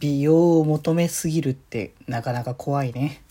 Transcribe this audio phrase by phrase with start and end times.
[0.00, 3.22] 美容を求めすぎるってなかなか怖いね。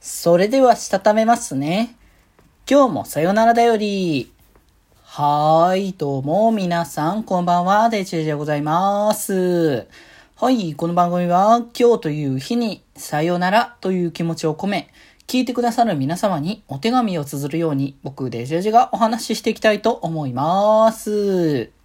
[0.00, 1.96] それではしたためますね。
[2.70, 4.32] 今日もさよならだより。
[5.02, 9.86] はーい、どうも皆さん、こんばんは、デジェジでございます。
[10.36, 14.88] はい、この番組は今日という日にさよならという気持ちを込め、
[15.26, 21.75] 聞いてくださる皆様にお手紙を綴るように僕デジェジがお話ししていきたいと思います。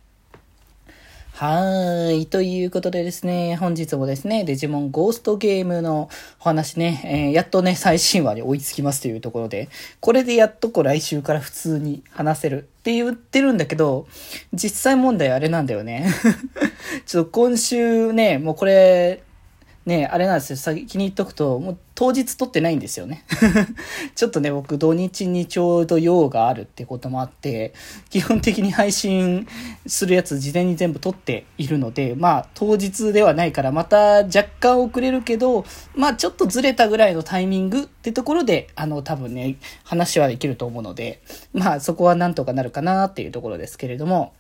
[1.42, 2.26] はーい。
[2.28, 6.08] ということでですね、本日もですね、デジモンゴーストゲームの
[6.40, 9.68] お話ね、えー、やっとね、最新話に追いつきますというところで、
[10.02, 14.06] これでやっとこう来週から普通に話せるって言ってるんだけど、
[14.54, 16.14] 実際問題あれなんだよね。
[17.08, 19.24] ちょっと今週ね、もうこれ、
[19.86, 20.58] ね、あれなんですよ。
[20.58, 23.26] 先に言っとくと、もう当日撮ってないんですよね。
[24.16, 27.74] ちょっとね、僕土日にちょうど用があるってこともあって、
[28.12, 29.48] 基本的に配信
[29.88, 41.22] するやつ事前に全部撮っているので、まあ当日ではないからまた若干遅れるけど、まあちょっとずれたぐらいのタイミングってところで、あの多分ね、話はできると思うので、
[41.54, 44.34] まあそこはなんとかなるかなっていうところですけれども、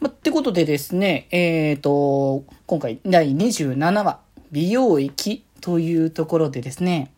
[0.00, 4.23] まあ、ってことでですね、えっ、ー、と、今回第27話、
[4.54, 7.10] 美容液というところでですね、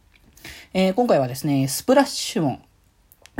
[0.72, 2.60] えー、今回はですね、スプラッシュモ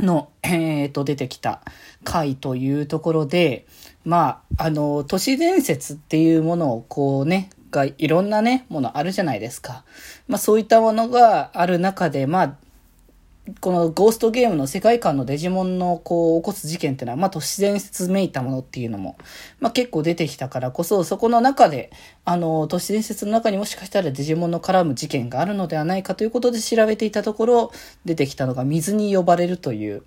[0.03, 1.61] ンの、えー、と、出てきた
[2.03, 3.65] 回というところで、
[4.05, 9.83] まあ、あの、都市伝説っていうものをこうね、がいろんなね、ものあるじゃないですか。
[10.27, 12.55] まあそういったものがある中で、まあ
[13.61, 19.17] このゴーストゲームの世界観のデジモンのこう起こす事件っていうのは、まあ都市伝説めいたものっていうのも、
[19.59, 21.91] まあ結構出てきたからこそ、そこの中で、
[22.25, 27.71] あの、都市伝説の中にもしかしたらデジモンの絡む事件があるのではないかということで調べていたところ、
[28.03, 30.03] 出てきたのが水に呼ばれるという、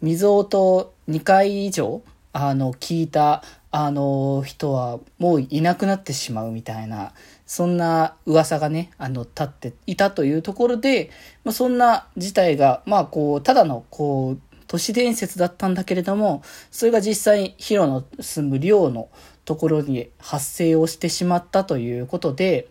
[0.00, 7.12] 水音2回以上、あの、聞いた、あの、人はもういなくなってしまうみたいな、
[7.46, 11.10] そんな噂がね、あの、立っていたというところで、
[11.44, 19.08] まあ、そんな事態が、まあ、こう、ただの、こう、都市伝説だったんだけれども、それが実際、ヒロの住む寮の
[19.44, 22.68] ところに発生をしてしまったということで、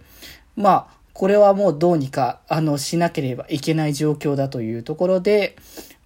[0.56, 5.56] まあ、これはもうどうにか、あの、しなければいけない状況だというところで、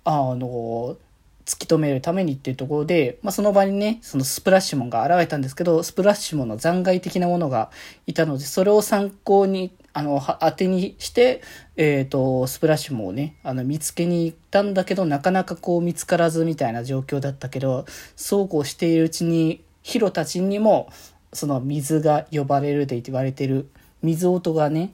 [0.04, 0.98] あの、
[1.48, 7.72] 突き止めるためにっていうところで、まあ、その場にね、そのスプラッシュモンが現れたんですけど、スプラッシュモンの残骸的なものが
[8.06, 11.42] いたので、それを参考に、あの、当てにして、
[11.78, 17.86] えっ、ー、と、スプラッシュモンをね、あの、見つけに行ったんだけど、なかなかこう見つからずみたいな状況だったけど、
[18.18, 20.90] そうこうしているうちに、ヒロたちにも、
[21.32, 23.70] その水が呼ばれるで言われてる
[24.02, 24.94] 水音がね、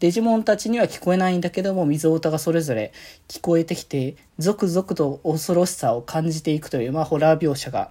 [0.00, 2.92] デジモンたちには聞こえないんだけども、水音がそれぞれ
[3.26, 7.90] 聞こえてきて、続々と恐ろしさを感じていくという、まあ、ホラー描写が、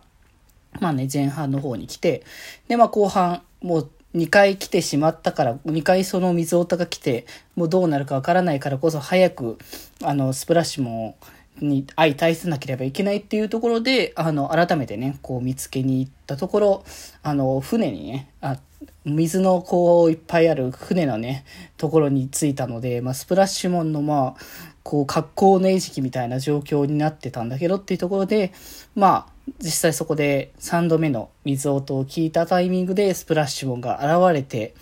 [0.80, 2.24] まあね、前半の方に来て、
[2.70, 7.26] で、まあ、後半、もう、2回来てしまったから、2回その水音が来て、
[7.56, 9.58] もうどうなるかわからないからこそ早く、
[10.02, 11.18] あの、スプラッシュも
[11.60, 16.86] に相対せなければいけないっていうところで、あの、改めてね、こう見つけに行ったところ、
[17.24, 18.58] あの、船にね、あ
[19.06, 21.46] 水のこういっぱいある船のね、
[21.78, 24.42] ところに着いたので、まあ、スプラッシュモンのまあ、
[24.84, 28.54] こう格好の餌食みたいな状況になってたんだけどっていうところで、
[28.96, 34.76] まあ、実際そこで3度目の水音を聞いたタイミングでスプラッシュモンが現れて、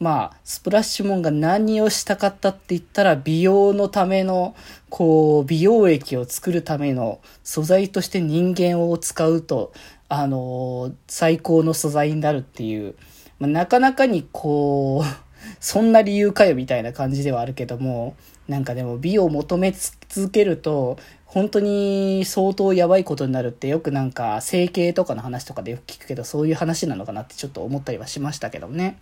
[0.00, 4.54] まあ、スプラッシュモンが何をしたかったって言ったら、美容のための、
[4.90, 9.72] こう、美容液を作るための素材として人間を使うと、
[10.08, 12.96] あの、最高の素材になるっていう、
[13.38, 15.23] まあ、なかなかにこう、
[15.60, 18.16] そんな理由かよみたいな感じではあるけども、
[18.48, 20.98] なんかでも美を求め続けると、
[21.34, 29.00] 本当に相当やばいことになるってよくなんか整形とかの話とかでよく聞くけどそういう話なのかなってちょっと思ったりはしましたけどね。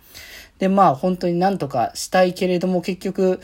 [0.57, 3.39] でまあ本当になんとかしたいけれども結局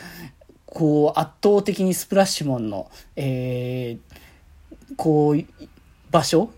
[0.65, 5.45] こう圧倒的にスプラッシュモンの、えー、こう
[6.09, 6.49] 場所？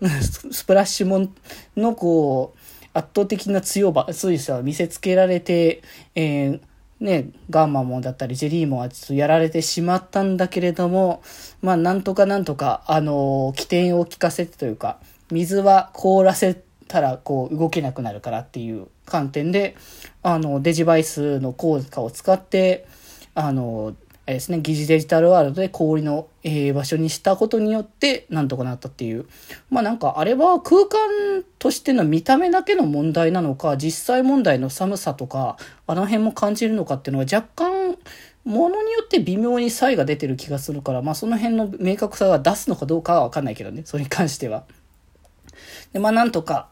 [0.50, 1.34] スプラッシュモン
[1.76, 2.58] のこう
[2.94, 3.92] 圧倒的な強
[4.38, 5.82] さを見せつけられて、
[6.14, 6.60] えー
[7.02, 11.22] ね、ガンマモンだったりジェリーモンはちょっとやられてしまったんだけれども、
[11.60, 14.98] まあなんとかなんとか、あの、起点を効かせてというか、
[15.30, 19.74] 水は凍らせたらこう動けなくなるからっていう観点で、
[20.22, 22.86] あの、デジバイスの効果を使って、
[23.34, 23.96] あの、
[24.26, 29.26] えですね、疑似デジタルワールドで氷の、えー、場所にしたことによって、なんとかなったっていう。
[29.68, 35.56] まあなんか、あれは空間としての見た目だけの問題なのか、実際問題の寒さとか、
[35.88, 37.98] あの辺も感じるのかっていうのは若干、
[38.44, 44.64] ものによって微妙に差異が出てる気がするから、まあその辺の明確さが出すのかどうかはわかんないけどね、それに関しては。
[45.92, 46.68] で、まあなんとか、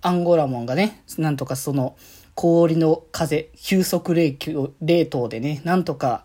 [0.00, 1.96] アンゴラモンがね、なんとかその、
[2.38, 4.36] 氷の風、急速冷
[4.80, 6.22] 冷凍でね、なんとか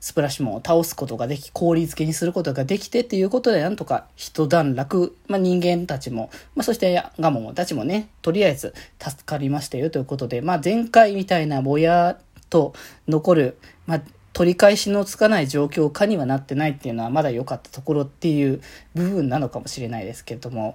[0.00, 12.18] スプラッシュモンを倒すことができ、氷付けにすることができてっていうことで、なんとか一段落、まあ、人間たちも、まあ、そしてガモンたちもね、とりあえず助かりましたよということで、まあ、前回みたいなぼや
[12.50, 12.74] と
[13.06, 13.56] 残る、
[13.86, 18.60] まあ、取り返しのつかない状況下にはなってないっていうのはまだ良かったところっていう
[18.96, 20.74] 部分なのかもしれないですけれども。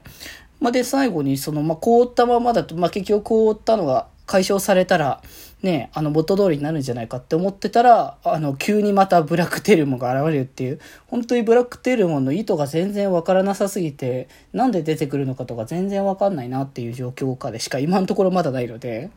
[0.62, 5.24] まあ、で、最後にその、ま、凍ったままだと、まあ、結局凍ったのが解消されたら、
[5.64, 19.10] ね、あの、元通りになるんじゃないかって思ってたら、あの、急にまたブラックテルモンが現れるっていう、本当にブラックテルモンの意図が全然わからなさすぎて、なんで出てくるのかとか全然わかんないなっていう状況下でしか今のところまだないので、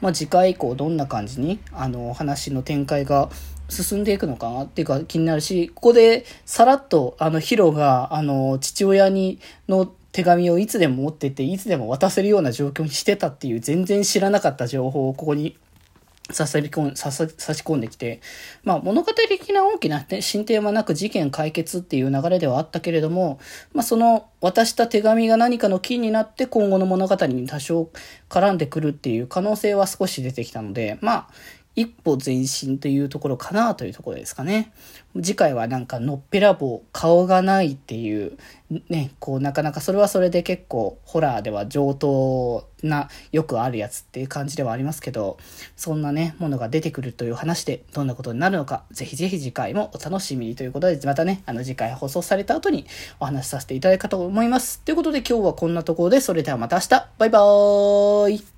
[0.00, 3.30] まあ、次回以降どんな感じに、あの、話の展開が
[3.68, 15.58] 進んでいくのかなっていうか気になるし、ここでさらっと、あの、ヒロが、あの、父親に、の手紙をいつでも持ってて、いつでも渡せるような状況にしてたっていう全然知らなかった情報をここに
[16.30, 18.22] 差し込んできて、
[18.64, 23.38] まあ物語的な大きな、進展はなく事件解決っていう流れではあったけれども、
[23.74, 27.90] まあその渡した手紙が何かのキーになって今後の物語に多少
[28.30, 31.28] 絡んでくるっていう可能性は少し出てきたので、まあ
[31.76, 34.72] 一歩前進というところかなというところですかね。
[35.14, 38.38] 次回はなんかのっぺらぼう、顔がないっていう、
[38.88, 45.36] ね、こうなかなかそれはそれで結構ホラーでは上等な、よくあるやつっていう感じではありますけど、
[45.76, 52.86] そんなね、ものが出てくるという話でどんなことになるのか、ぜひぜひ次回もお楽しみにということで、またね、あの次回放送された後に
[53.20, 54.80] お話しさせていただけたと思います。
[54.80, 56.88] ということで今日はこんなところで、それではまた明日
[57.18, 58.55] バイバーイ